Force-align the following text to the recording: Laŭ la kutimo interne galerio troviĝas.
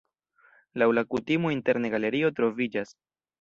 Laŭ 0.81 0.87
la 0.99 1.03
kutimo 1.15 1.51
interne 1.57 1.93
galerio 1.97 2.33
troviĝas. 2.41 2.97